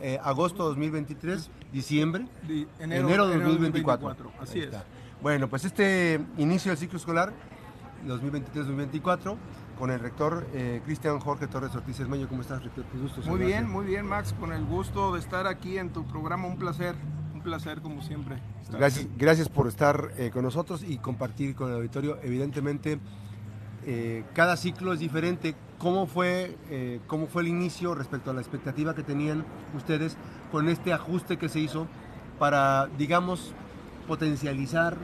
[0.00, 4.08] eh, agosto 2023, diciembre, Di- enero, enero, 2024.
[4.08, 4.70] 2024, así es.
[5.22, 7.32] Bueno, pues este inicio del ciclo escolar
[8.06, 9.36] 2023-2024
[9.78, 12.28] con el rector eh, Cristian Jorge Torres Ortiz Hermeño.
[12.28, 12.84] ¿Cómo estás, rector?
[12.92, 16.04] Qué gusto Muy bien, muy bien, Max, con el gusto de estar aquí en tu
[16.06, 16.94] programa, un placer,
[17.34, 18.38] un placer como siempre.
[18.70, 19.14] Gracias, aquí.
[19.16, 22.18] gracias por estar eh, con nosotros y compartir con el auditorio.
[22.22, 22.98] Evidentemente,
[23.86, 25.54] eh, cada ciclo es diferente.
[25.78, 29.44] ¿Cómo fue, eh, ¿Cómo fue el inicio respecto a la expectativa que tenían
[29.76, 30.16] ustedes
[30.50, 31.86] con este ajuste que se hizo
[32.38, 33.52] para, digamos,
[34.08, 34.96] potencializar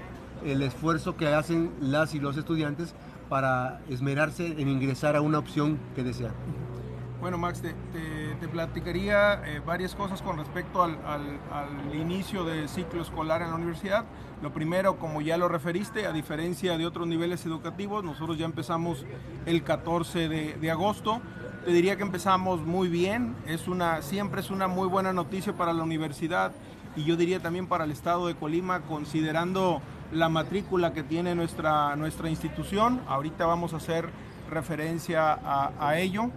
[0.45, 2.95] el esfuerzo que hacen las y los estudiantes
[3.29, 6.33] para esmerarse en ingresar a una opción que desean?
[7.21, 8.14] Bueno, Max, te, te-
[8.45, 10.95] te platicaría eh, varias cosas con respecto al,
[11.95, 14.05] inicio del ciclo escolar en la universidad.
[14.43, 19.07] Lo primero, como ya lo referiste, a diferencia de otros niveles educativos, nosotros ya empezamos
[19.47, 21.23] el 14 de, agosto.
[21.65, 25.73] Te diría que empezamos muy bien, es una, siempre es una muy buena noticia para
[25.73, 26.53] la universidad
[26.97, 29.81] y yo diría también para el estado de Colima, considerando
[30.13, 33.01] la matrícula que tiene nuestra, nuestra institución.
[33.09, 34.11] Ahorita vamos a hacer
[34.51, 35.39] referencia
[35.81, 36.31] a ello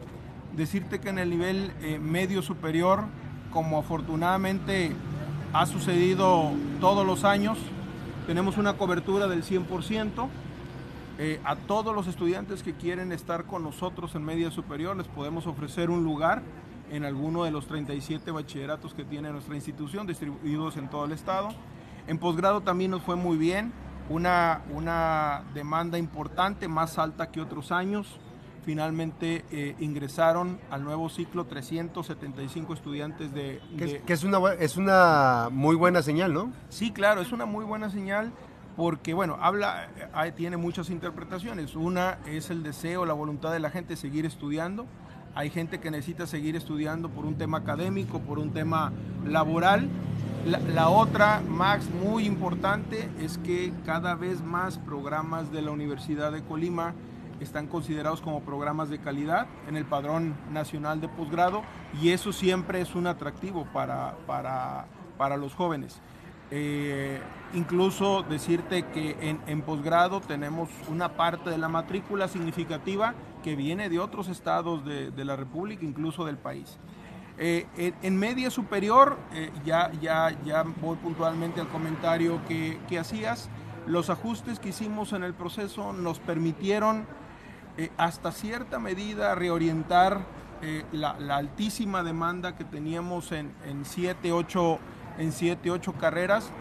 [0.57, 3.05] decirte que en el nivel eh, medio superior,
[3.51, 4.91] como afortunadamente
[5.53, 7.57] ha sucedido todos los años,
[8.25, 10.27] tenemos una cobertura del 100%.
[11.19, 15.47] Eh, a todos los estudiantes que quieren estar con nosotros en media superior les podemos
[15.47, 16.43] ofrecer un lugar
[16.91, 21.49] en alguno de los 37 bachilleratos que tiene nuestra institución, distribuidos en todo el estado.
[22.07, 23.73] En posgrado también nos fue muy bien,
[24.09, 28.19] una, una demanda importante, más alta que otros años.
[28.67, 33.61] Finalmente eh, ingresaron al nuevo ciclo 375 estudiantes de...
[33.77, 36.51] Que, de- es, que es una, es una muy buena señal, ¿no?
[36.67, 38.33] Sí, claro, es una muy buena señal
[38.75, 39.87] porque, bueno, habla,
[40.25, 41.77] eh, tiene muchas interpretaciones.
[41.77, 44.85] Una es el deseo, la voluntad de la gente de seguir estudiando.
[45.33, 48.91] Hay gente que necesita seguir estudiando por un tema académico, por un tema
[49.25, 49.87] laboral.
[50.45, 56.33] La, la otra, Max, muy importante, es que cada vez más programas de la Universidad
[56.33, 56.93] de Colima
[57.39, 61.63] están considerados como programas de calidad en el padrón nacional de posgrado
[62.01, 64.85] y eso siempre es un atractivo para, para,
[65.17, 66.01] para los jóvenes.
[66.49, 67.19] Eh,
[67.53, 73.99] incluso decirte que en, posgrado tenemos una parte de la matrícula significativa que viene de
[73.99, 76.77] otros estados de, la República, incluso del país.
[77.37, 82.97] Eh, en, en media superior, eh, ya, ya, ya voy puntualmente al comentario que, que
[82.97, 83.49] hacías,
[83.85, 87.05] los ajustes que hicimos en el proceso nos permitieron
[87.77, 90.21] eh, hasta cierta medida reorientar
[90.61, 94.79] eh, la, altísima demanda que teníamos en, en 7, 8
[95.19, 96.51] en siete, ocho carreras.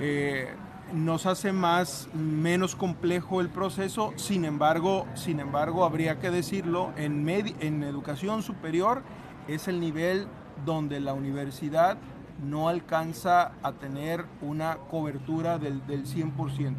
[0.00, 0.48] Eh,
[0.92, 7.26] nos hace más menos complejo el proceso, sin embargo, sin embargo habría que decirlo, en,
[7.26, 9.02] medi- en educación superior
[9.48, 10.28] es el nivel
[10.64, 11.98] donde la universidad
[12.42, 16.74] no alcanza a tener una cobertura del, del 100%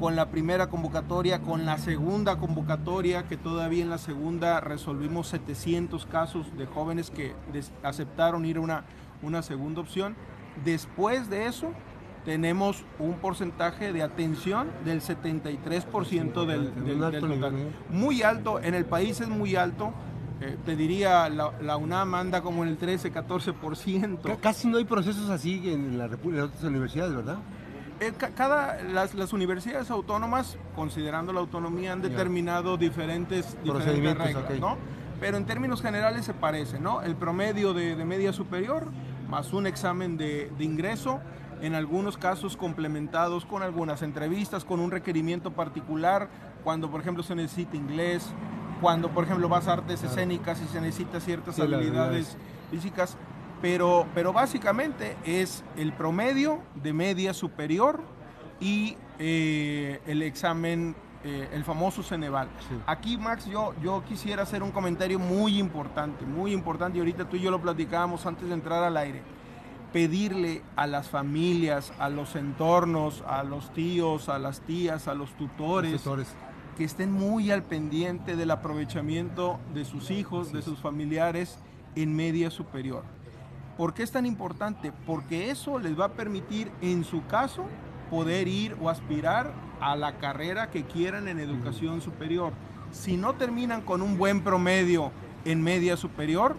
[0.00, 6.06] con la primera convocatoria, con la segunda convocatoria, que todavía en la segunda resolvimos 700
[6.06, 7.34] casos de jóvenes que
[7.82, 8.84] aceptaron ir a una,
[9.22, 10.16] una segunda opción.
[10.64, 11.68] Después de eso,
[12.24, 17.54] tenemos un porcentaje de atención del 73% del, del- alto del total.
[17.90, 19.92] Muy alto, en el país es muy alto.
[20.40, 24.22] Eh, te diría, la, la UNAM anda como en el 13-14%.
[24.22, 27.36] Ca- Casi no hay procesos así en la República, en otras universidades, ¿verdad?
[28.00, 34.60] Eh, ca- cada las, las universidades autónomas, considerando la autonomía, han determinado diferentes, diferentes reglas.
[34.60, 34.76] ¿no?
[35.20, 37.02] Pero en términos generales se parece, ¿no?
[37.02, 38.86] El promedio de, de media superior
[39.28, 41.20] más un examen de, de ingreso,
[41.60, 46.28] en algunos casos complementados con algunas entrevistas, con un requerimiento particular,
[46.64, 48.26] cuando por ejemplo se necesita inglés,
[48.80, 52.38] cuando por ejemplo vas a artes escénicas y se necesita ciertas Sí, habilidades
[52.70, 53.16] físicas,
[53.60, 58.00] pero, pero básicamente es el promedio de media superior
[58.60, 60.94] y eh, el examen,
[61.24, 62.48] eh, el famoso Ceneval.
[62.68, 62.74] Sí.
[62.86, 67.36] Aquí, Max, yo, yo quisiera hacer un comentario muy importante, muy importante, y ahorita tú
[67.36, 69.22] y yo lo platicábamos antes de entrar al aire.
[69.92, 75.32] Pedirle a las familias, a los entornos, a los tíos, a las tías, a los
[75.36, 76.28] tutores, Los tutores.
[76.76, 81.58] que estén muy al pendiente del aprovechamiento de sus hijos, de sus familiares
[81.96, 83.02] en media superior.
[83.80, 84.92] ¿Por qué es tan importante?
[85.06, 87.64] Porque eso les va a permitir, en su caso,
[88.10, 92.52] poder ir o aspirar a la carrera que quieran en educación superior.
[92.92, 95.12] Si no terminan con un buen promedio
[95.46, 96.56] en media superior,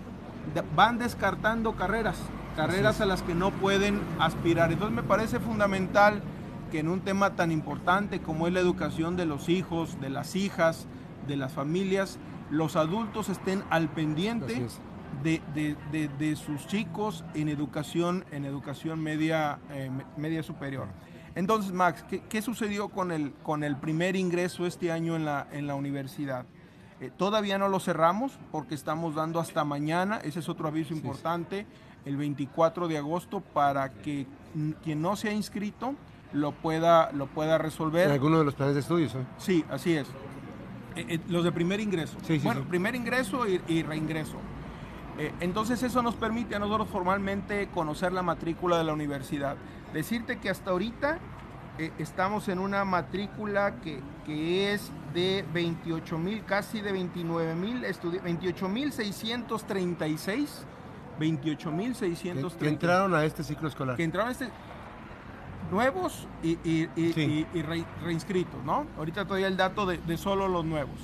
[0.75, 2.17] van descartando carreras,
[2.55, 4.71] carreras a las que no pueden aspirar.
[4.71, 6.23] Entonces me parece fundamental
[6.71, 10.35] que en un tema tan importante como es la educación de los hijos, de las
[10.35, 10.87] hijas,
[11.27, 12.17] de las familias,
[12.49, 14.65] los adultos estén al pendiente
[15.23, 16.19] es.
[16.19, 20.87] de, sus chicos en educación, en educación media, eh, media superior.
[21.35, 25.65] Entonces, Max, ¿qué, sucedió con el, con el primer ingreso este año en la, en
[25.65, 26.45] la universidad?
[26.99, 31.65] Eh, todavía no lo cerramos porque estamos dando hasta mañana, ese es otro aviso importante,
[32.05, 34.27] el 24 de agosto, para que
[34.83, 35.95] quien no se ha inscrito
[36.33, 38.07] lo pueda, lo pueda resolver.
[38.07, 39.15] En alguno de los planes de estudios.
[39.37, 40.07] Sí, así es.
[40.95, 42.17] Eh, los de primer ingreso.
[42.43, 44.37] bueno, primer ingreso y reingreso.
[45.17, 49.57] Eh, entonces eso nos permite a nosotros formalmente conocer la matrícula de la universidad.
[49.93, 51.19] Decirte que hasta ahorita
[51.77, 54.01] eh, estamos en una matrícula que,
[54.73, 60.65] es de 28 mil, casi de 29 mil estudiantes, 28 mil 636,
[61.19, 62.59] 28 mil 636.
[62.59, 63.97] Que entraron a este ciclo escolar.
[63.97, 64.49] Que entraron a este
[65.69, 66.87] nuevos y,
[68.03, 68.85] reinscritos, ¿no?
[68.97, 70.95] Ahorita todavía el dato de, de solo los nuevos.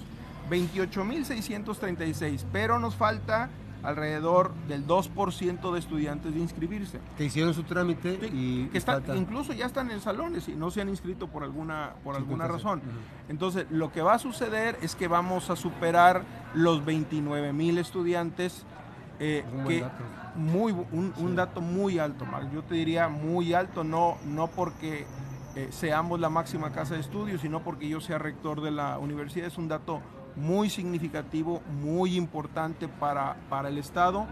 [0.50, 3.50] 28.636, pero nos falta
[3.84, 7.00] alrededor del 2% de estudiantes de inscribirse.
[7.18, 10.82] Que hicieron su trámite y que están, incluso ya están en salones y no se
[10.82, 12.82] han inscrito por alguna, por alguna razón.
[13.30, 18.66] Entonces, lo que va a suceder es que vamos a superar los 29 mil estudiantes.
[19.20, 19.84] Eh, que
[20.36, 25.08] muy un, dato muy alto, Yo te diría muy alto, no, no porque
[25.56, 29.48] eh, seamos la máxima casa de estudios, sino porque yo sea rector de la universidad.
[29.48, 30.02] Es un dato
[30.38, 34.28] muy significativo, muy importante para, para el Estado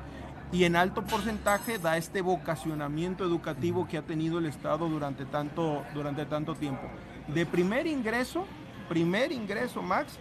[0.51, 5.83] y en alto porcentaje da este vocacionamiento educativo que ha tenido el Estado durante tanto,
[5.93, 6.83] durante tanto tiempo.
[7.27, 8.45] De primer ingreso,
[8.87, 10.19] primer ingreso, Max,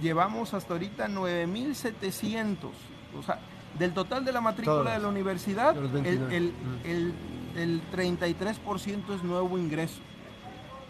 [0.00, 2.70] llevamos hasta ahorita 9.700.
[3.18, 3.40] O sea,
[3.78, 6.54] del total de la matrícula de la universidad, el, el,
[6.84, 7.14] el,
[7.56, 10.00] el 33% es nuevo ingreso.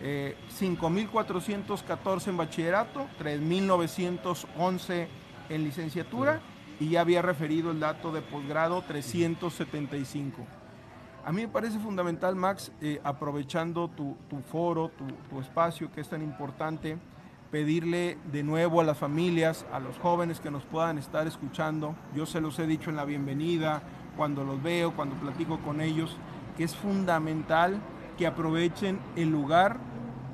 [0.00, 5.06] 5.414 eh, en bachillerato, 3.911
[5.49, 6.41] en licenciatura
[6.81, 10.47] y ya había referido el dato de posgrado 375.
[11.25, 14.17] A mí me parece fundamental, Max, eh, aprovechando tu,
[14.50, 16.97] foro, tu, tu, espacio que es tan importante,
[17.51, 22.25] pedirle de nuevo a las familias, a los jóvenes que nos puedan estar escuchando, yo
[22.25, 23.83] se los he dicho en la bienvenida,
[24.17, 26.17] cuando los veo, cuando platico con ellos,
[26.56, 27.81] que es fundamental
[28.19, 29.79] que aprovechen el lugar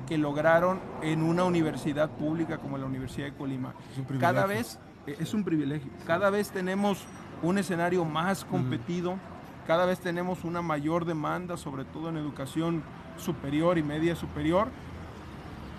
[0.07, 3.73] que lograron en una universidad pública como la Universidad de Colima.
[4.19, 5.89] Cada vez eh, es un privilegio.
[6.05, 7.05] Cada vez tenemos
[7.41, 9.17] un escenario más competido,
[9.67, 12.83] cada vez tenemos una mayor demanda, sobre todo en educación
[13.17, 14.67] superior y media superior.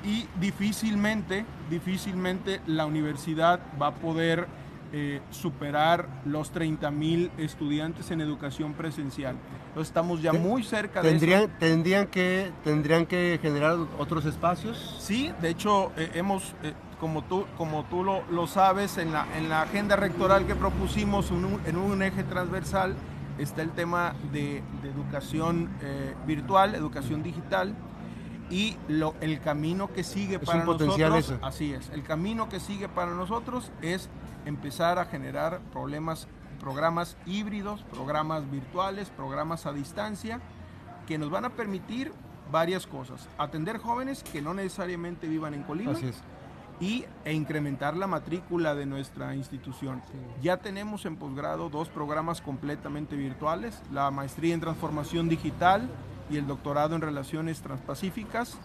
[0.05, 4.47] Y difícilmente, difícilmente la universidad va a poder
[4.93, 9.37] eh, superar los 30 mil estudiantes en educación presencial.
[9.69, 11.49] Entonces estamos ya muy cerca de eso.
[11.59, 14.97] ¿Tendrían que, ¿Tendrían que generar otros espacios?
[15.01, 19.49] Sí, de hecho eh, hemos, eh, como tú, como tú lo, sabes, en la, en
[19.49, 22.95] la agenda rectoral que propusimos en un eje transversal
[23.39, 25.69] está el tema de, educación
[26.27, 27.75] virtual, educación digital
[28.51, 33.13] y lo, el camino que sigue para nosotros, así es, el camino que sigue para
[33.13, 34.09] nosotros es
[34.47, 36.27] empezar a generar problemas,
[36.59, 40.41] programas híbridos, programas virtuales, programas a distancia,
[41.07, 42.13] que nos van a permitir
[42.51, 43.29] varias cosas.
[43.37, 45.95] Atender jóvenes que no necesariamente vivan en Colima.
[46.79, 50.03] Y, e incrementar la matrícula de nuestra institución.
[50.43, 55.89] Ya tenemos en posgrado dos programas completamente virtuales, la maestría en transformación digital
[56.29, 58.59] y el doctorado en relaciones transpacíficas.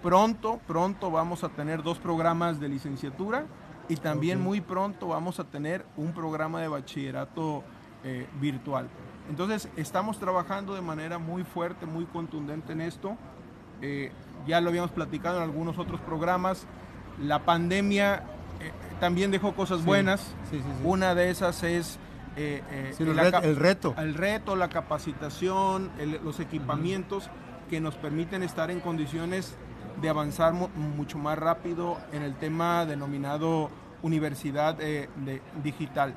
[0.00, 3.46] Pronto, pronto vamos a tener dos programas de licenciatura
[3.88, 7.62] y también muy pronto vamos a tener un programa de bachillerato
[8.04, 8.88] eh, virtual.
[9.28, 13.16] Entonces estamos trabajando de manera muy fuerte, muy contundente en esto.
[13.82, 14.12] Eh,
[14.46, 16.66] ya lo habíamos platicado en algunos otros programas.
[17.20, 18.24] La pandemia
[18.60, 20.34] eh, también dejó cosas buenas.
[20.84, 21.98] Una de esas es
[22.36, 22.62] el,
[23.56, 23.94] reto.
[23.98, 25.90] El reto, la capacitación,
[26.22, 27.30] los equipamientos
[27.70, 29.56] que nos permiten estar en condiciones
[30.00, 33.70] de avanzar mucho más rápido en el tema denominado
[34.02, 35.08] universidad eh,
[35.62, 36.14] digital.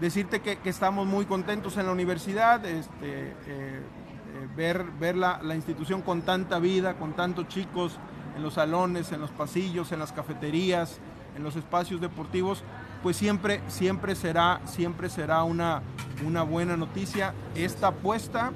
[0.00, 6.02] Decirte que, estamos muy contentos en la universidad, este, eh, eh, ver, ver la, institución
[6.02, 7.98] con tanta vida, con tantos chicos
[8.36, 10.98] en los salones, en los pasillos, en las cafeterías,
[11.36, 12.64] en los espacios deportivos,
[13.02, 15.82] pues siempre, siempre será, siempre será una,
[16.26, 18.52] una buena noticia esta apuesta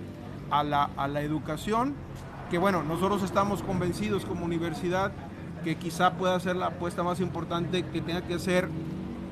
[0.51, 1.95] a la, a la educación
[2.51, 5.13] que bueno, nosotros estamos convencidos como universidad
[5.65, 8.69] que quizá pueda ser la apuesta más importante que tenga que hacer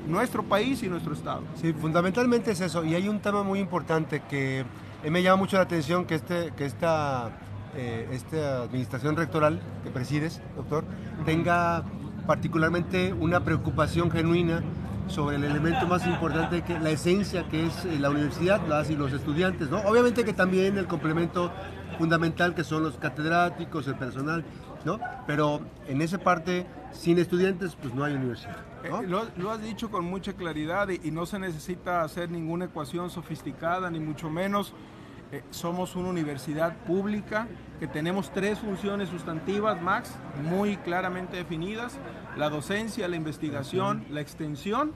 [0.07, 1.41] nuestro país y nuestro estado.
[1.55, 2.83] Sí, fundamentalmente es eso.
[2.83, 4.65] Y hay un tema muy importante que
[5.09, 7.29] me llama mucho la atención que, este, que esta,
[7.75, 10.83] eh, esta administración rectoral que presides, doctor,
[11.25, 11.83] tenga
[12.27, 14.61] particularmente una preocupación genuina
[15.07, 18.95] sobre el elemento más importante, que la esencia que es eh, la universidad, las y
[18.95, 19.77] los estudiantes, ¿no?
[19.81, 21.51] Obviamente que también el complemento
[21.97, 24.43] fundamental que son los catedráticos, el personal,
[24.85, 24.99] ¿no?
[25.27, 28.57] Pero en esa parte, sin estudiantes, pues no hay universidad.
[28.89, 29.01] ¿no?
[29.01, 32.65] Eh, lo, lo has dicho con mucha claridad y, y no se necesita hacer ninguna
[32.65, 34.73] ecuación sofisticada, ni mucho menos.
[35.31, 37.47] Eh, somos una universidad pública
[37.79, 40.11] que tenemos tres funciones sustantivas, Max,
[40.43, 41.97] muy claramente definidas,
[42.37, 44.93] la docencia, la investigación, la extensión,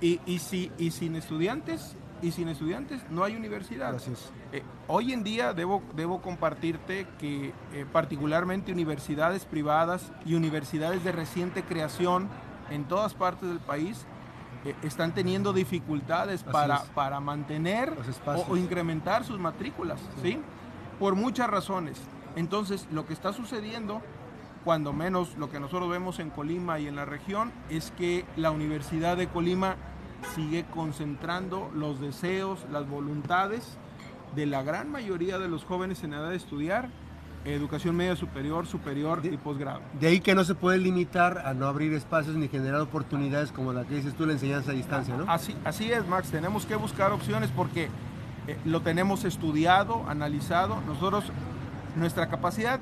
[0.00, 3.90] y, y si, y sin estudiantes, y sin estudiantes no hay universidad.
[3.90, 4.30] Gracias.
[4.52, 11.12] Eh, hoy en día debo, debo compartirte que eh, particularmente universidades privadas y universidades de
[11.12, 12.28] reciente creación
[12.70, 14.06] en todas partes del país
[14.64, 16.82] eh, están teniendo dificultades para, es.
[16.90, 17.92] para mantener
[18.48, 20.38] o incrementar sus matrículas, ¿sí?
[21.00, 22.00] Por muchas razones.
[22.36, 24.00] Entonces, lo que está sucediendo,
[24.64, 28.52] cuando menos lo que nosotros vemos en Colima y en la región, es que la
[28.52, 29.76] Universidad de Colima
[30.34, 33.76] sigue concentrando los deseos, las voluntades
[34.34, 36.88] de la gran mayoría de los jóvenes en edad de estudiar
[37.44, 39.80] educación media superior, superior De- y posgrado.
[39.98, 43.72] De ahí que no se puede limitar a no abrir espacios ni generar oportunidades como
[43.72, 45.24] la que dices tú, la enseñanza a distancia, ¿no?
[45.30, 46.30] Así, así es, Max.
[46.30, 47.88] Tenemos que buscar opciones porque
[48.46, 50.80] eh, lo tenemos estudiado, analizado.
[50.86, 51.24] Nosotros,
[51.96, 52.78] nuestra capacidad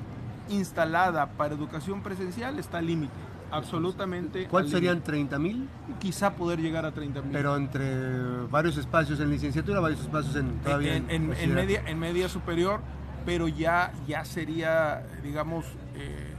[0.47, 3.13] instalada para educación presencial está al límite.
[3.51, 4.47] Absolutamente.
[4.47, 4.95] ¿Cuántos serían?
[4.95, 5.11] límite.
[5.11, 7.31] 30 mil, Quizá poder llegar a 30 mil.
[7.31, 11.99] pero entre varios espacios en licenciatura, varios espacios en todavía en, en- en media, en
[11.99, 12.79] media superior,
[13.25, 15.65] pero ya, ya sería, digamos,
[15.95, 16.33] eh,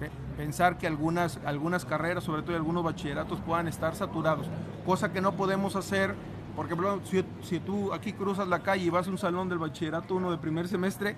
[0.00, 4.46] pe- pensar que algunas, algunas carreras, sobre todo algunos bachilleratos, puedan estar saturados,
[4.84, 6.14] cosa que no podemos hacer.
[6.56, 9.50] Porque, por ejemplo, si, si tú aquí cruzas la calle y vas a un salón
[9.50, 11.14] del bachillerato uno de primer semestre,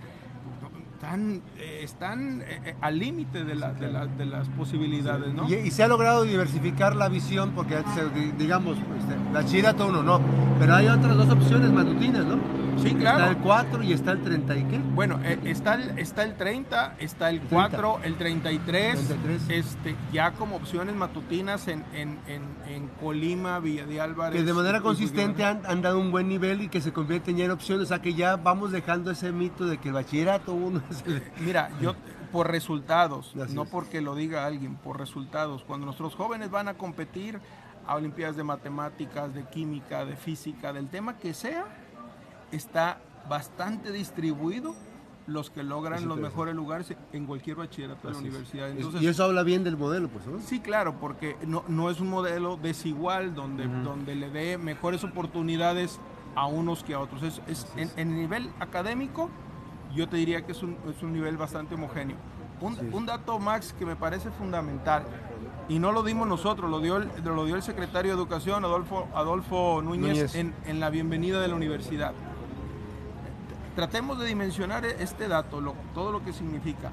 [0.98, 5.48] están, eh, están eh, eh, al límite de, la- de la- de las posibilidades, ¿no?
[5.48, 7.76] Y, se ha logrado diversificar la visión porque
[8.36, 10.20] digamos, este, bachillerato uno no,
[10.58, 12.38] pero hay otras dos opciones matutinas, ¿no?
[12.82, 13.30] Sí, Está claro.
[13.30, 14.78] el 4 y está el 30 y qué?
[14.94, 19.42] Bueno, eh, está, el, está el 30, está el 4, el 33, 33.
[19.50, 24.38] Este, ya como opciones matutinas en, en, en, en Colima, Villa de Álvarez.
[24.40, 27.36] Que de manera y consistente han, han dado un buen nivel y que se convierten
[27.36, 30.52] ya en opciones, o sea que ya vamos dejando ese mito de que el bachillerato
[30.52, 31.22] uno es el...
[31.40, 31.94] Mira, yo
[32.32, 33.68] por resultados, Así no es.
[33.70, 35.64] porque lo diga alguien, por resultados.
[35.64, 37.40] Cuando nuestros jóvenes van a competir
[37.86, 41.64] a Olimpiadas de Matemáticas, de Química, de Física, del tema que sea,
[42.52, 44.74] está bastante distribuido
[45.26, 48.70] los que logran los mejores lugares en cualquier bachillerato de la universidad.
[48.70, 50.40] Entonces, y eso habla bien del modelo, pues, ¿no?
[50.40, 56.00] Sí, claro, porque no, no es un modelo desigual donde, donde le dé mejores oportunidades
[56.34, 57.22] a unos que a otros.
[57.22, 59.28] Es, es- en, en nivel académico,
[59.94, 62.16] yo te diría que es un, es un nivel bastante homogéneo.
[62.62, 65.04] Un, un dato, Max, que me parece fundamental,
[65.68, 69.06] y no lo dimos nosotros, lo dio el, lo dio el secretario de Educación, Adolfo,
[69.14, 70.34] Adolfo Núñez, Núñez.
[70.34, 72.14] En, en la bienvenida de la universidad.
[73.78, 76.90] Tratemos de dimensionar este dato, lo- todo lo que significa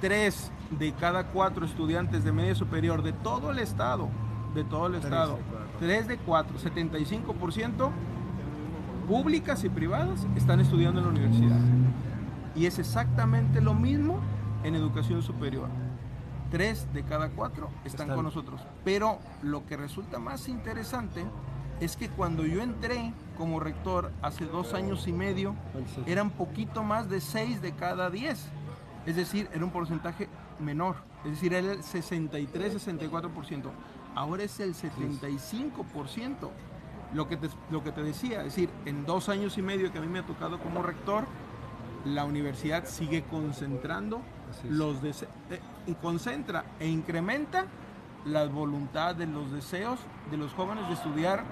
[0.00, 4.08] tres de cada cuatro estudiantes de media superior de todo el estado,
[4.54, 5.40] de todo el estado,
[5.80, 7.90] tres de cuatro, 75%
[9.08, 11.58] públicas y privadas están estudiando en la universidad.
[12.54, 14.20] Y es exactamente lo mismo
[14.62, 15.68] en educación superior.
[16.52, 18.14] Tres de cada cuatro están, Están.
[18.14, 18.60] con nosotros.
[18.84, 21.24] Pero lo que resulta más interesante
[21.80, 25.54] es que cuando yo entré como rector hace dos años y medio,
[26.06, 28.46] eran poquito más de 6 de cada 10.
[29.06, 30.28] Es decir, era un porcentaje
[30.60, 30.96] menor.
[31.24, 33.70] Es decir, era el 63-64%.
[34.14, 36.50] Ahora es el 75%.
[37.12, 39.98] Lo que, te, lo que te decía, es decir, en dos años y medio que
[39.98, 41.24] a mí me ha tocado como rector,
[42.04, 44.20] la universidad sigue concentrando
[44.68, 45.30] los deseos,
[45.86, 47.66] y concentra e incrementa
[48.24, 50.00] la voluntad de los deseos
[50.30, 51.44] de los jóvenes de estudiar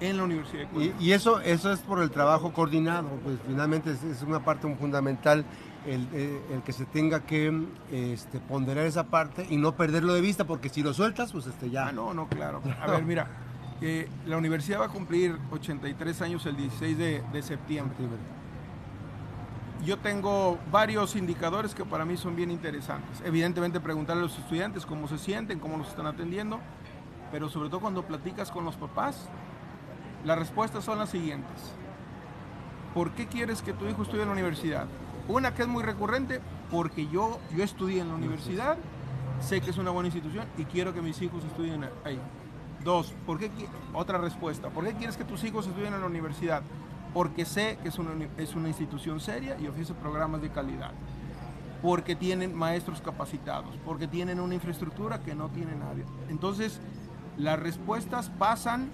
[0.00, 0.96] en la Universidad de Y, Colima.
[1.00, 5.44] y eso, eso es por el trabajo coordinado, pues finalmente es, es una parte fundamental
[5.86, 10.20] el, eh, el que se tenga que este, ponderar esa parte y no perderlo de
[10.20, 11.88] vista, porque si lo sueltas, pues este, ya.
[11.88, 12.62] Ah, no, no, claro.
[12.80, 13.28] A ver, mira,
[13.80, 17.96] eh, la universidad va a cumplir 83 años el 16 de, de septiembre.
[19.84, 23.22] Yo tengo varios indicadores que para mí son bien interesantes.
[23.24, 26.58] Evidentemente preguntarle a los estudiantes cómo se sienten, cómo los están atendiendo,
[27.30, 29.28] pero sobre todo cuando platicas con los papás,
[30.24, 31.72] las respuestas son las siguientes.
[32.94, 34.86] ¿Por qué quieres que tu hijo estudie en la universidad?
[35.28, 38.76] Una que es muy recurrente, porque yo, yo estudié en la universidad,
[39.40, 42.18] sé que es una buena institución y quiero que mis hijos estudien ahí.
[42.82, 43.50] Dos, ¿por qué,
[43.92, 46.62] otra respuesta, ¿por qué quieres que tus hijos estudien en la universidad?
[47.12, 50.92] Porque sé que es una, es una institución seria y ofrece programas de calidad.
[51.82, 56.04] Porque tienen maestros capacitados, porque tienen una infraestructura que no tiene nadie.
[56.28, 56.80] Entonces,
[57.38, 58.90] Las respuestas pasan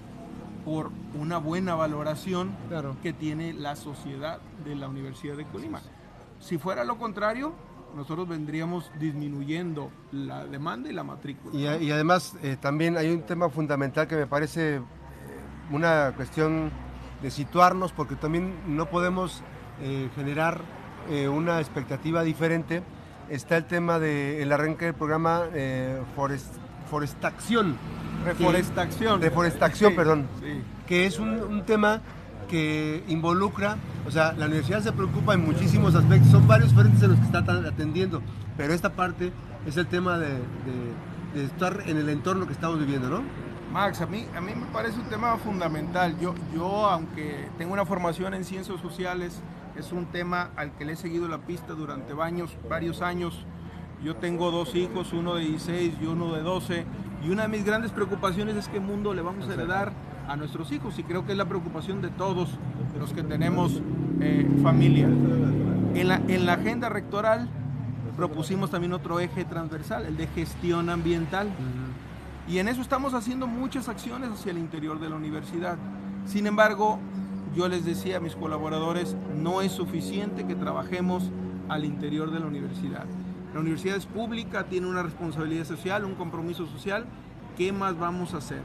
[0.64, 2.96] por una buena valoración Claro.
[3.02, 5.80] que tiene la sociedad de la Universidad de Colima.
[6.40, 7.52] Si fuera lo contrario,
[7.94, 11.76] nosotros vendríamos disminuyendo la demanda y la matrícula.
[11.78, 14.80] Y, además eh, también hay un tema fundamental que me parece eh,
[15.70, 16.70] una cuestión
[17.22, 19.42] de situarnos porque también no podemos
[19.80, 20.60] eh, generar
[21.30, 22.82] una expectativa diferente.
[23.28, 25.42] Está el tema del arranque del programa
[26.16, 26.56] forest-
[26.90, 27.76] Forestación,
[28.24, 29.20] Reforestación.
[29.20, 30.26] Reforestación, Sí, perdón.
[30.40, 30.62] sí.
[30.86, 32.00] que es un, un tema
[32.48, 33.76] que involucra,
[34.06, 37.24] o sea, la universidad se preocupa en muchísimos aspectos, son varios frentes en los que
[37.26, 38.20] está atendiendo,
[38.56, 39.32] pero esta parte
[39.66, 43.22] es el tema de, de- de estar en el entorno que estamos viviendo, ¿no?
[43.72, 46.16] Max, a mí, a mí me parece un tema fundamental.
[46.20, 49.40] Yo, yo, aunque tengo una formación en ciencias sociales,
[49.76, 53.44] es un tema al que le he seguido la pista durante varios, varios años.
[54.04, 56.84] Yo tengo dos hijos, uno de 16 y uno de 12,
[57.24, 59.92] y una de mis grandes preocupaciones es qué mundo le vamos a heredar
[60.28, 62.50] a nuestros hijos, y creo que es la preocupación de todos
[62.98, 63.80] los que tenemos
[64.20, 65.06] eh, familia.
[65.06, 67.48] En la, en la agenda rectoral
[68.16, 71.48] propusimos también otro eje transversal, el de gestión ambiental.
[72.46, 75.76] Y en eso estamos haciendo muchas acciones hacia el interior de la universidad.
[76.26, 76.98] Sin embargo,
[77.54, 81.30] yo les decía a mis colaboradores, no es suficiente que trabajemos
[81.68, 83.06] al interior de la universidad.
[83.54, 87.06] La universidad es pública, tiene una responsabilidad social, un compromiso social.
[87.56, 88.62] ¿Qué más vamos a hacer?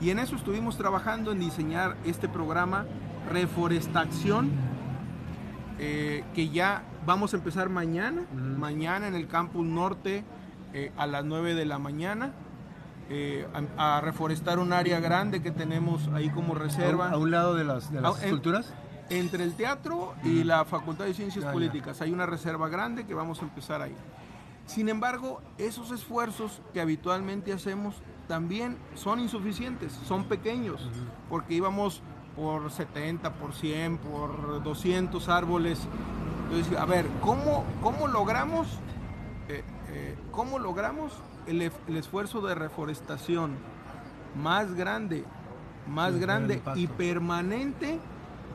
[0.00, 2.84] Y en eso estuvimos trabajando en diseñar este programa
[3.30, 4.50] Reforestación,
[5.78, 10.24] eh, que ya vamos a empezar mañana, mañana en el campus norte
[10.74, 12.32] eh, a las 9 de la mañana,
[13.08, 13.46] eh,
[13.78, 17.10] a, a reforestar un área grande que tenemos ahí como reserva.
[17.10, 18.74] A, a un lado de las, de las en- esculturas.
[19.08, 21.52] Entre el teatro y la Facultad de Ciencias Ya.
[21.52, 23.94] Políticas hay una reserva grande que vamos a empezar ahí.
[24.66, 30.90] Sin embargo, esos esfuerzos que habitualmente hacemos también son insuficientes, son pequeños,
[31.28, 32.02] porque íbamos
[32.34, 35.78] por 70, por 100, por 200 árboles.
[36.50, 38.66] Entonces, a ver, ¿cómo, cómo logramos,
[39.48, 41.12] eh, eh, cómo logramos
[41.46, 41.62] el,
[41.96, 43.56] esfuerzo de reforestación
[44.34, 45.24] más grande,
[45.88, 48.00] más Sí, grande y permanente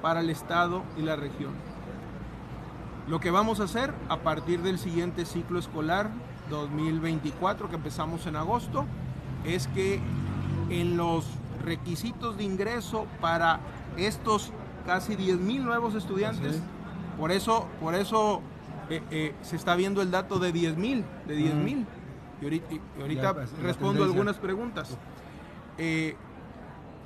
[0.02, 1.54] para el Estado y la región?
[3.08, 6.12] Lo que vamos a hacer a partir del siguiente ciclo escolar
[6.50, 8.86] 2024 que empezamos en agosto
[9.44, 10.00] es que
[10.70, 11.26] en los
[11.64, 13.60] requisitos de ingreso para
[13.98, 14.52] estos
[14.86, 16.62] casi 10.000 nuevos estudiantes,
[17.18, 18.42] por eso, por eso
[18.90, 21.86] eh, eh, se está viendo el dato de 10.000, de 10.000.
[22.42, 24.98] Y ahorita, y ahorita Ya, pues, respondo algunas preguntas.
[25.78, 26.16] Eh,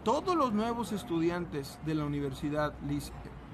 [0.06, 2.74] todos los nuevos estudiantes de la universidad,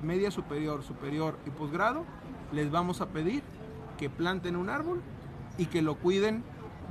[0.04, 2.04] media superior, superior y posgrado,
[2.52, 3.42] les vamos a pedir
[3.98, 5.02] que planten un árbol
[5.58, 6.44] y que lo cuiden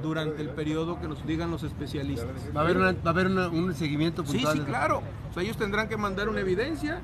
[0.02, 2.28] durante el periodo que nos digan los especialistas.
[2.56, 4.56] Va a haber, una- va a haber una- un seguimiento Sí, puntual.
[4.58, 5.02] sí, claro.
[5.30, 7.00] O sea, ellos tendrán que mandar una evidencia.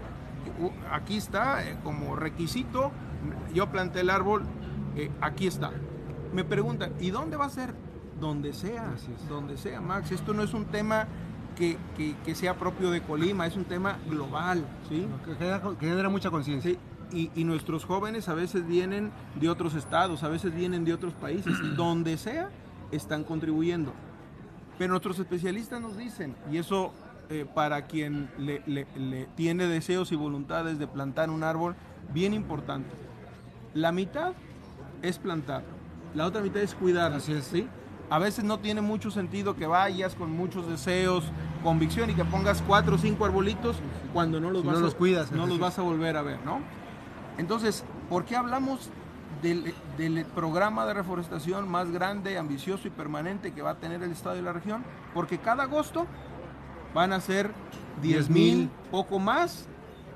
[0.91, 2.91] Aquí está eh, como requisito.
[3.53, 4.45] Yo planté el árbol,
[4.97, 5.73] eh, aquí está.
[6.33, 7.75] Me preguntan, ¿y dónde va a ser?
[8.19, 8.95] Donde sea,
[9.29, 10.11] donde sea, Max.
[10.13, 11.07] Esto no es un tema
[11.57, 15.07] que, que- que sea propio de Colima, es un tema global, ¿sí?
[15.25, 16.71] Que genera, que genera mucha conciencia.
[16.71, 16.79] Sí,
[17.13, 21.15] y, y nuestros jóvenes a veces vienen de otros estados, a veces vienen de otros
[21.15, 22.51] países, donde sea,
[22.93, 23.93] están contribuyendo.
[24.79, 26.93] Pero nuestros especialistas nos dicen, y eso
[27.31, 31.75] eh, para quien le, le- le tiene deseos y voluntades de plantar un árbol,
[32.13, 32.91] bien importante.
[33.75, 34.33] La mitad
[35.03, 35.63] es plantar,
[36.15, 37.13] la otra mitad es cuidar.
[37.13, 37.45] Así es.
[37.45, 37.67] ¿sí?
[38.09, 41.25] A veces no tiene mucho sentido que vayas con muchos deseos,
[41.63, 43.77] convicción y que pongas cuatro o cinco arbolitos
[44.13, 46.23] cuando no los Si vas no a, los cuidas, no los vas a volver a
[46.23, 46.61] ver, ¿no?
[47.39, 48.91] Entonces, ¿por qué hablamos
[49.43, 54.13] del, del programa de reforestación más grande, ambicioso y permanente que va a tener el
[54.13, 54.85] Estado y la región?
[55.13, 56.07] Porque cada agosto
[56.95, 57.51] van a ser
[58.03, 59.67] 10 mil, poco más,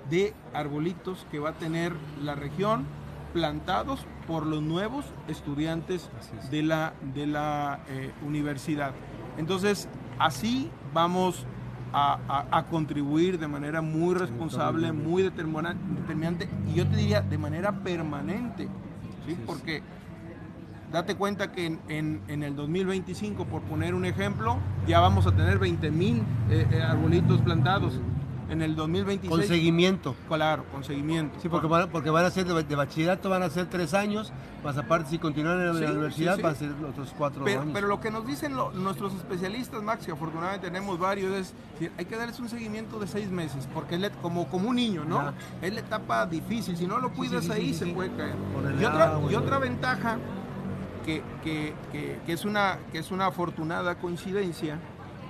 [0.08, 2.86] de arbolitos que va a tener la región
[3.32, 6.10] plantados por los nuevos estudiantes
[6.42, 6.50] es.
[6.50, 8.92] de la, de la eh, universidad.
[9.38, 9.88] Entonces,
[10.18, 11.46] así vamos
[11.92, 17.20] a, a- a contribuir de manera muy responsable, muy determina- determinante, y yo te diría
[17.20, 18.68] de manera permanente,
[19.26, 19.36] ¿sí?
[19.46, 19.82] Porque
[20.92, 25.32] date cuenta que en, en- en el 2025, por poner un ejemplo, ya vamos a
[25.32, 26.22] tener 20 mil
[26.88, 28.00] arbolitos plantados.
[28.50, 30.16] En el 2026, Con seguimiento.
[30.28, 31.38] claro, con seguimiento.
[31.40, 34.32] Sí, porque van, porque van a ser de, de bachillerato, van a ser tres años,
[34.64, 36.42] más aparte si continúan en la Sí, universidad, sí, sí.
[36.42, 37.72] van a ser otros cuatro Pero, años.
[37.72, 41.92] pero lo que nos dicen lo- nuestros especialistas, Max, que afortunadamente tenemos varios, es que
[41.96, 45.32] hay que darles un seguimiento de seis meses, porque es como, como un niño, ¿no?
[45.62, 48.34] Es la etapa difícil, si no lo cuidas ahí se puede caer.
[48.80, 50.18] Y otra, agua, y otra ventaja
[51.06, 54.78] que, que- que- que es una, que es una afortunada coincidencia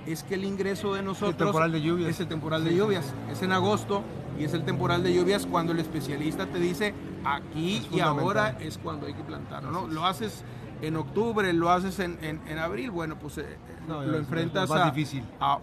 [0.05, 2.09] es que el ingreso de nosotros temporal de lluvias.
[2.09, 4.03] es el temporal de lluvias, es en agosto
[4.39, 8.77] y es el temporal de lluvias cuando el especialista te dice aquí y ahora es
[8.77, 9.87] cuando hay que plantarlo, ¿no?
[9.87, 10.43] Lo haces
[10.81, 15.23] en octubre, lo haces en, en, abril, bueno, pues eh, lo enfrentas a, difícil.
[15.39, 15.59] a,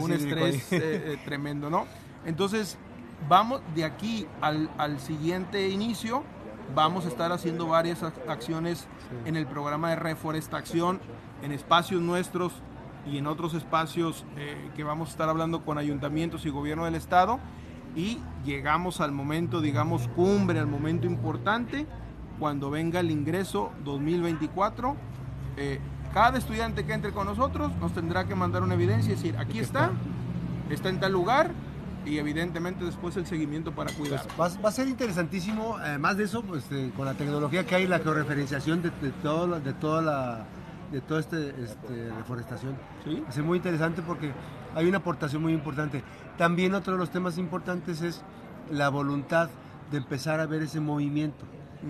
[0.00, 1.86] un estrés eh, tremendo, ¿no?
[2.24, 2.78] Entonces,
[3.28, 6.22] vamos de aquí al, al, siguiente inicio,
[6.76, 8.86] vamos a estar haciendo varias acciones
[9.24, 11.00] en el programa de reforestación,
[11.42, 12.52] en espacios nuestros
[13.06, 16.94] y en otros espacios eh, que vamos a estar hablando con ayuntamientos y gobierno del
[16.94, 17.40] estado
[17.94, 21.86] y llegamos al momento, digamos, cumbre, al momento importante,
[22.38, 24.96] cuando venga el ingreso 2024.
[25.56, 25.78] Eh,
[26.14, 29.58] cada estudiante que entre con nosotros nos tendrá que mandar una evidencia y decir, aquí
[29.58, 29.90] está,
[30.70, 31.52] está en tal lugar,
[32.04, 34.22] y evidentemente después el seguimiento para cuidar.
[34.36, 37.86] Pues va, a ser interesantísimo, además de eso, pues, eh, con la tecnología que hay,
[37.86, 40.46] la georreferenciación de, de, todo, de toda la
[40.92, 42.76] de toda esta este, reforestación.
[43.04, 43.24] ¿Sí?
[43.28, 44.32] Es muy interesante porque
[44.74, 46.04] hay una aportación muy importante.
[46.36, 48.22] También otro de los temas importantes es
[48.70, 49.48] la voluntad
[49.90, 51.44] de empezar a ver ese movimiento,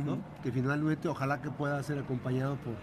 [0.04, 0.18] ¿no?
[0.42, 2.74] que finalmente ojalá que pueda ser acompañado por,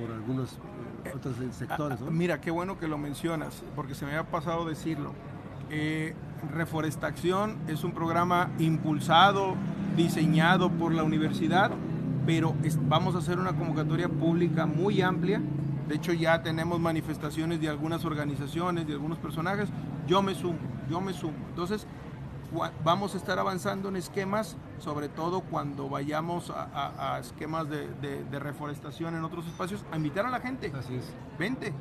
[0.00, 0.58] por algunos
[1.04, 2.00] eh, otros sectores.
[2.00, 2.10] ¿no?
[2.10, 5.12] Mira, qué bueno que lo mencionas, porque se me había pasado decirlo.
[5.70, 6.14] Eh,
[6.54, 9.56] Reforestación es un programa impulsado,
[9.94, 11.70] diseñado por la universidad
[12.30, 15.42] pero vamos a hacer una convocatoria pública muy amplia.
[15.88, 19.68] De hecho, ya tenemos manifestaciones de algunas organizaciones, de algunos personajes.
[20.06, 21.34] Yo me sumo, yo me sumo.
[21.48, 21.88] Entonces,
[22.84, 29.16] vamos a estar avanzando en esquemas, sobre todo cuando vayamos a, esquemas de, de, reforestación
[29.16, 30.72] en otros espacios, a invitar a la gente.
[30.78, 31.12] Así es.
[31.36, 31.74] Vente,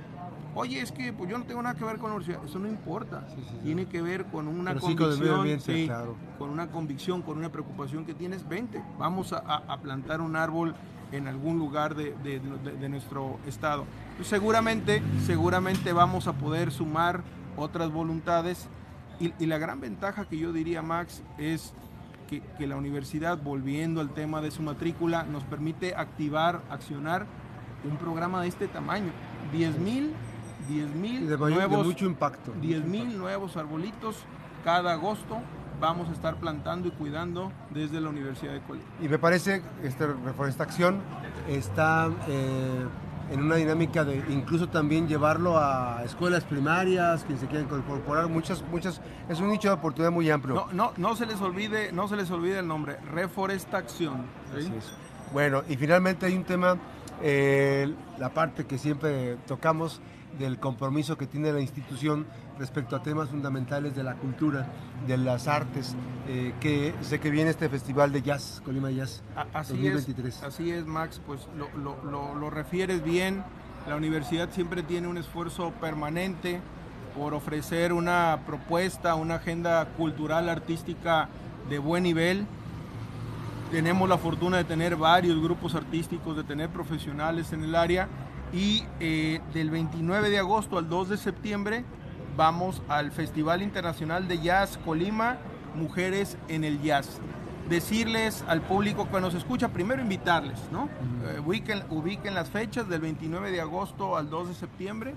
[0.59, 2.43] Oye, es que pues yo no tengo nada que ver con la universidad.
[2.43, 3.25] Eso no importa.
[3.63, 6.17] Tiene que ver con una convicción.
[6.37, 8.45] Con una convicción, con una preocupación que tienes.
[8.45, 10.75] Vente, vamos a, plantar un árbol
[11.13, 12.41] en algún lugar de,
[12.89, 13.85] nuestro estado.
[14.21, 17.23] seguramente, seguramente vamos a poder sumar
[17.55, 18.67] otras voluntades.
[19.21, 21.73] Y, la gran ventaja que yo diría, Max, es
[22.27, 27.27] que, que la universidad, volviendo al tema de su matrícula, nos permite activar, accionar
[27.89, 29.13] un programa de este tamaño.
[29.53, 30.13] 10 mil
[30.69, 32.53] 10 mil nuevos, mucho impacto.
[32.61, 34.17] 10 mil nuevos arbolitos
[34.63, 35.41] cada agosto
[35.79, 38.85] vamos a estar plantando y cuidando desde la Universidad de Colima.
[39.01, 40.99] Y me parece que esta reforestación
[41.47, 42.85] está eh,
[43.31, 48.63] en una dinámica de incluso también llevarlo a escuelas primarias, que se quieren incorporar, muchas,
[48.69, 50.55] muchas, es un nicho de oportunidad muy amplio.
[50.55, 54.25] No, no, no se les olvide, no se les olvide el nombre, reforestación.
[55.31, 56.77] Bueno, y finalmente hay un tema,
[57.21, 60.01] eh, la parte que siempre tocamos,
[60.37, 62.25] del compromiso que tiene la institución
[62.57, 64.67] respecto a temas fundamentales de la cultura,
[65.07, 65.95] de las artes,
[66.27, 70.35] eh, que sé que viene este festival de jazz, Colima Jazz así 2023.
[70.35, 73.43] Es, así es, Max, pues lo, lo, lo, refieres bien.
[73.87, 76.59] La universidad siempre tiene un esfuerzo permanente
[77.17, 81.29] por ofrecer una propuesta, una agenda cultural, artística
[81.69, 82.45] de buen nivel.
[83.71, 88.07] Tenemos la fortuna de tener varios grupos artísticos, de tener profesionales en el área
[88.53, 91.83] y eh, del 29 de agosto al 2 de septiembre
[92.35, 95.37] vamos al Festival Internacional de Jazz Colima,
[95.75, 97.19] Mujeres en el Jazz.
[97.69, 100.89] Decirles al público que nos escucha, primero invitarles, ¿no?
[101.25, 105.13] Eh, ubiquen, ubiquen, las fechas del 29 de agosto al 2 de septiembre.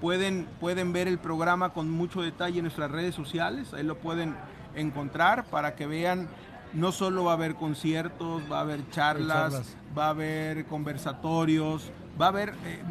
[0.00, 4.34] Pueden, pueden ver el programa con mucho detalle en nuestras redes sociales, ahí lo pueden
[4.74, 6.28] encontrar para que vean
[6.72, 12.26] no solo va a haber conciertos, va a haber charlas, va a haber conversatorios, va
[12.26, 12.82] a haber eh,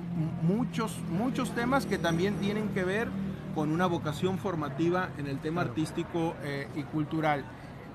[0.42, 3.08] muchos, muchos temas que también tienen que ver
[3.56, 7.46] con una vocación formativa en el tema artístico eh, y cultural.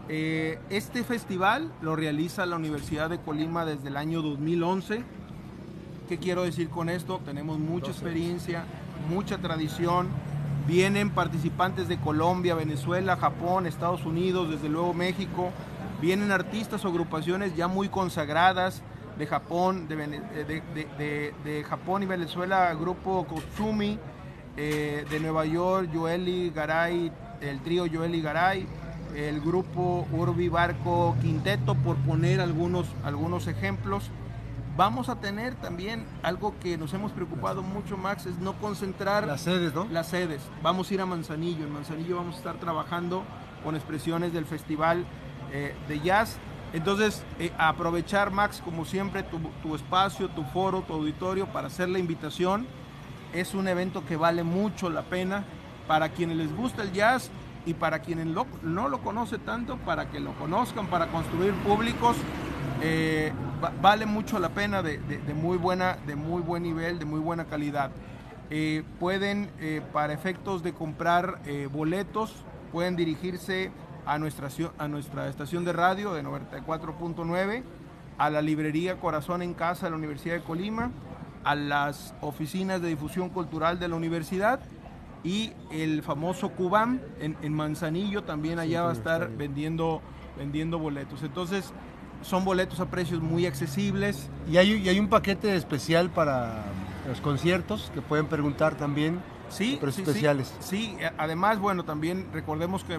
[0.09, 5.03] Eh, este festival lo realiza la Universidad de Colima desde el año 2011.
[6.09, 7.21] ¿Qué quiero decir con esto?
[7.25, 8.65] Tenemos mucha experiencia,
[9.11, 10.09] mucha tradición.
[10.67, 15.51] Vienen participantes de Colombia, Venezuela, Japón, Estados Unidos, desde luego México.
[16.01, 18.83] Vienen artistas o agrupaciones ya muy consagradas
[19.19, 20.63] de Japón, de,
[21.45, 23.99] de, Japón y Venezuela, grupo Kotsumi,
[24.57, 28.67] eh, de Nueva York, Joeli Garay, el trío Joeli Garay,
[29.17, 34.11] el grupo Urbi Barco Quinteto, por poner algunos, algunos ejemplos.
[34.77, 39.41] Vamos a tener también algo que nos hemos preocupado mucho, Max, es no concentrar las
[39.41, 39.89] sedes, ¿no?
[39.91, 40.41] Las sedes.
[40.63, 41.65] Vamos a ir a Manzanillo.
[41.65, 43.25] En Manzanillo vamos a estar trabajando
[43.65, 45.05] con expresiones del Festival
[45.53, 46.39] eh, de Jazz
[46.73, 49.25] entonces, eh, aprovechar, Max, como siempre,
[49.63, 52.67] tu, espacio, tu foro, tu auditorio para hacer la invitación.
[53.33, 55.45] Es un evento que vale mucho la pena
[55.87, 57.31] para quienes les gusta el jazz
[57.65, 62.17] y para quienes no lo conoce tanto, para que lo conozcan, para construir públicos.
[62.83, 63.33] Eh,
[63.83, 65.01] vale mucho la pena de,
[65.35, 67.91] muy buena, de muy buen nivel, de muy buena calidad.
[68.51, 69.51] eh, pueden,
[69.93, 72.35] para efectos de comprar boletos,
[72.73, 73.71] pueden dirigirse
[74.17, 77.63] nuestra, a nuestra estación de radio de 94.9,
[78.17, 80.91] a la librería Corazón en Casa de la Universidad de Colima,
[81.45, 84.61] a las oficinas de difusión cultural de la universidad
[85.25, 90.01] y el famoso Cubam en, Manzanillo también allá va a estar vendiendo,
[90.39, 91.23] vendiendo boletos.
[91.23, 91.73] Entonces,
[92.23, 94.31] son boletos a precios muy accesibles.
[94.51, 96.65] Y hay, y hay un paquete especial para
[97.07, 99.21] los conciertos que pueden preguntar también.
[99.49, 100.55] Sí, especiales.
[100.61, 102.99] Sí, además, bueno, también recordemos que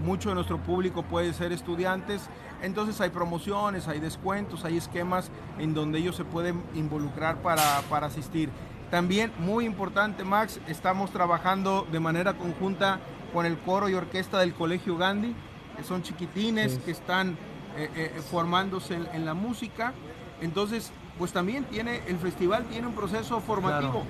[0.00, 2.28] mucho de nuestro público puede ser estudiantes,
[2.62, 8.06] entonces hay promociones, hay descuentos, hay esquemas en donde ellos se pueden involucrar para, para
[8.06, 8.50] asistir.
[8.90, 13.00] También, muy importante, Max, estamos trabajando de manera conjunta
[13.32, 15.34] con el coro y orquesta del Colegio Gandhi,
[15.76, 17.36] que son chiquitines, que están
[17.76, 19.92] eh, eh, formándose en, la música.
[20.40, 24.04] Entonces, pues también tiene, el festival tiene un proceso formativo.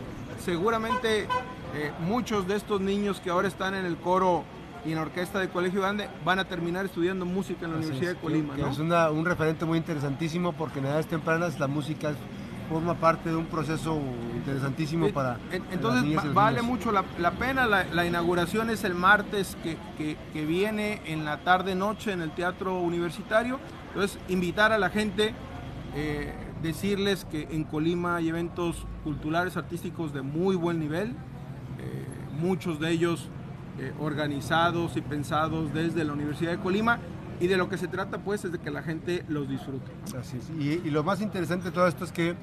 [0.44, 1.24] Seguramente
[1.74, 4.44] eh, muchos de estos niños que ahora están en el coro
[4.85, 8.17] y en orquesta de Colegio Grande van a terminar estudiando música en la Universidad de
[8.17, 8.55] Colima.
[8.57, 12.14] Es un referente muy interesantísimo porque en edades tempranas la música
[12.69, 13.99] forma parte de un proceso
[14.35, 15.38] interesantísimo para...
[15.73, 22.12] Entonces vale mucho la, pena, la, inauguración es el martes que, viene en la tarde-noche
[22.12, 23.59] en el Teatro Universitario.
[23.88, 25.35] Entonces invitar a la gente,
[25.95, 31.11] eh, decirles que en Colima hay eventos culturales, artísticos de muy buen nivel,
[31.79, 32.07] eh,
[32.38, 33.29] muchos de ellos
[33.79, 36.99] eh, organizados y pensados desde la Universidad de Colima
[37.41, 39.91] y de lo que se trata pues es de que la gente los disfrute.
[40.19, 40.51] Así es.
[40.59, 42.35] Y, lo más interesante de todo esto es que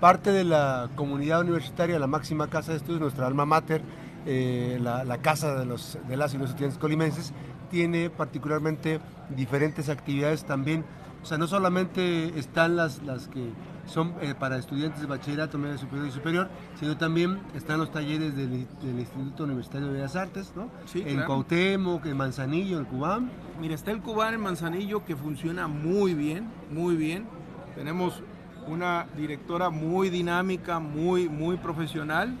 [0.00, 3.82] parte de la comunidad universitaria, la máxima casa de estudios, nuestra alma mater,
[4.26, 7.32] eh, la, casa de, los, de las y los estudiantes colimenses,
[7.70, 9.00] tiene particularmente
[9.36, 10.84] diferentes actividades también.
[11.24, 13.48] O sea, no solamente están las, las que
[13.86, 18.36] son eh, para estudiantes de bachillerato, medio superior y superior, sino también están los talleres
[18.36, 20.68] del, Instituto Universitario de Bellas Artes, ¿no?
[20.84, 23.30] Sí, en Cuauhtémoc, en Manzanillo, en Cubán.
[23.58, 27.26] Mira, está el Cubán en Manzanillo que funciona muy bien, muy bien.
[27.74, 28.22] Tenemos
[28.66, 32.34] una directora muy dinámica, muy, muy profesional,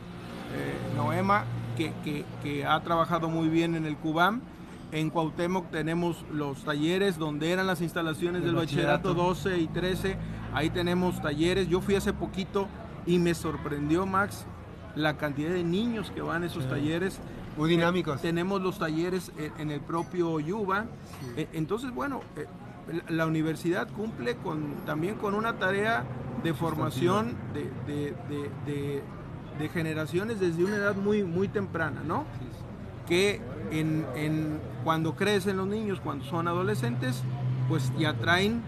[0.54, 1.44] eh, Noema,
[1.74, 4.42] que, que, que ha trabajado muy bien en el Cubán
[4.94, 9.12] en Cuauhtémoc tenemos los talleres donde eran las instalaciones del bachillerato.
[9.12, 10.16] 12 y 13.
[10.52, 11.68] Ahí tenemos talleres.
[11.68, 12.68] Yo fui hace poquito
[13.04, 14.46] y me sorprendió, Max,
[14.94, 17.18] la cantidad de niños que van a esos talleres.
[17.56, 18.20] Muy dinámicos.
[18.22, 20.86] tenemos los talleres en, el propio Yuba.
[21.36, 22.46] E, entonces, bueno, eh,
[23.08, 26.04] la universidad cumple con, también con una tarea
[26.44, 28.14] de formación de,
[29.58, 32.26] de, generaciones desde una edad muy, muy temprana, ¿no?
[33.08, 33.40] Que
[33.70, 37.22] en, cuando crecen los niños, cuando son adolescentes,
[37.68, 38.62] pues ya traen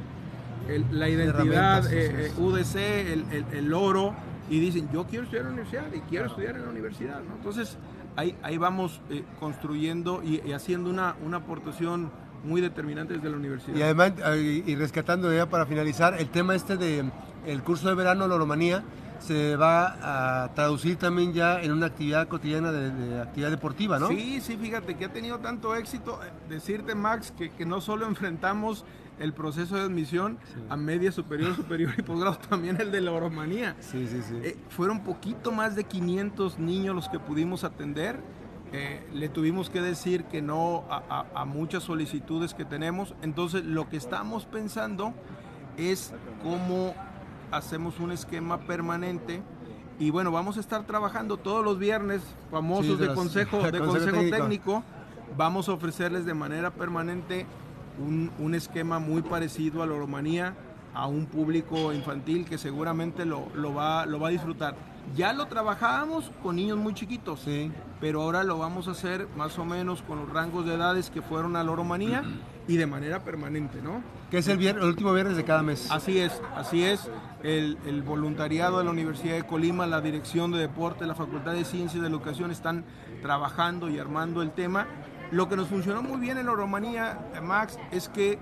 [0.90, 4.14] la identidad eh, eh, UDC, el, el, oro,
[4.51, 7.20] y dicen, yo quiero estudiar en la universidad y quiero estudiar en la universidad.
[7.37, 7.77] Entonces,
[8.16, 12.11] ahí, ahí vamos eh, construyendo y, haciendo una, una aportación
[12.44, 13.77] muy determinante desde la universidad.
[13.77, 17.11] Y además, y rescatando ya para finalizar, el tema este de
[17.46, 18.83] el curso de verano, la Oromanía,
[19.20, 24.09] se va a traducir también ya en una actividad cotidiana de, actividad deportiva, ¿no?
[24.09, 26.20] Sí, sí, fíjate que ha tenido tanto éxito.
[26.22, 28.85] Eh, decirte, Max, que, que no solo enfrentamos
[29.18, 33.76] el proceso de admisión a media superior, superior y posgrado, también el de la oromanía.
[33.81, 34.37] Sí, sí, sí.
[34.42, 38.20] Eh, fueron poquito más de 500 niños los que pudimos atender.
[38.72, 43.14] Eh, le tuvimos que decir que no a, a muchas solicitudes que tenemos.
[43.22, 45.14] Entonces, lo que estamos pensando
[45.76, 46.94] es cómo
[47.50, 49.42] hacemos un esquema permanente
[49.98, 54.82] y bueno, vamos a estar trabajando todos los viernes famosos de, consejo, de consejo, técnico.
[55.37, 57.46] Vamos a ofrecerles de manera permanente
[57.98, 60.54] un, esquema muy parecido a la oromanía
[60.94, 64.74] a un público infantil que seguramente lo, lo, va, lo va a disfrutar.
[65.14, 67.70] Ya lo trabajábamos con niños muy chiquitos, sí.
[68.00, 71.22] pero ahora lo vamos a hacer más o menos con los rangos de edades que
[71.22, 72.24] fueron a la oromanía
[72.68, 74.02] y de manera permanente, ¿no?
[74.31, 75.88] Que es el, el último viernes de cada mes.
[75.90, 77.09] Así es, así es.
[77.42, 81.64] El, el, voluntariado de la Universidad de Colima, la Dirección de Deporte, la Facultad de
[81.64, 82.85] Ciencias de Educación están
[83.22, 84.87] trabajando y armando el tema.
[85.31, 88.38] Lo que nos funcionó muy bien en la Oromanía, Max, es que,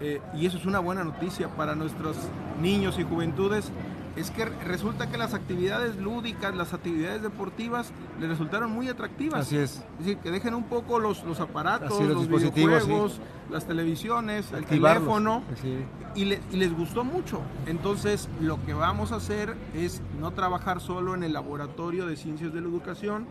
[0.00, 2.16] eh, y eso es una buena noticia para nuestros
[2.60, 3.70] niños y juventudes,
[4.16, 9.40] es que resulta que las actividades lúdicas, las actividades deportivas, le resultaron muy atractivas.
[9.40, 9.82] Así es.
[9.98, 15.42] Es decir, que dejen un poco los, los aparatos, los, videojuegos, las televisiones, el teléfono,
[16.14, 17.40] y, y, les gustó mucho.
[17.66, 22.52] Entonces, lo que vamos a hacer es no trabajar solo en el laboratorio de ciencias
[22.52, 23.26] de la educación,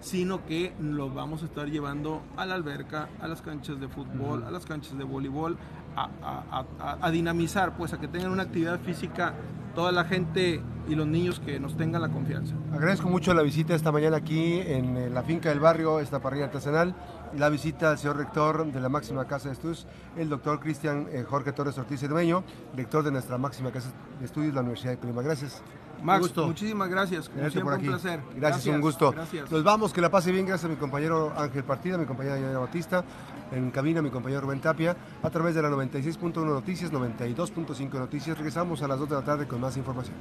[0.00, 4.44] sino que los vamos a estar llevando a la alberca, a las canchas de fútbol,
[4.44, 5.56] a las canchas de voleibol,
[5.96, 9.34] a, dinamizar, pues a que tengan una actividad física
[9.76, 12.54] toda la gente y los niños que nos tengan la confianza.
[12.72, 16.46] Agradezco mucho la visita esta mañana aquí en eh, la finca del barrio, esta parrilla
[16.46, 16.94] artesanal,
[17.36, 19.86] la visita al señor rector de la máxima casa de estudios,
[20.16, 22.42] el doctor Cristian eh, Jorge Torres Ortiz Cermeño,
[22.74, 25.20] rector de nuestra máxima casa de estudios, la Universidad de Colima.
[25.20, 25.62] Gracias.
[26.02, 27.28] Max, muchísimas gracias.
[27.28, 28.20] Como siempre, un placer.
[28.36, 29.14] Gracias, un gusto.
[29.50, 30.46] Nos vamos, que la pase bien.
[30.46, 33.04] Gracias a mi compañero Ángel Partida, mi compañera Diana Batista,
[33.52, 38.36] en cabina mi compañero Rubén Tapia, a través de la 96.1 Noticias, 92.5 Noticias.
[38.36, 40.14] Regresamos a las 2 de la tarde con más información.